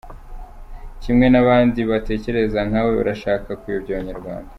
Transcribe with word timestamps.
Kimwe 1.03 1.25
n’abandi 1.29 1.79
batekereza 1.91 2.59
nka 2.69 2.81
we 2.85 2.91
barashaka 2.99 3.49
kuyobya 3.61 3.93
Abanyarwanda. 3.95 4.49